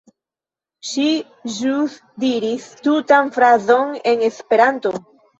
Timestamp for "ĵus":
1.57-1.97